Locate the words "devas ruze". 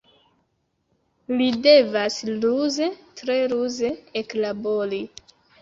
1.67-2.89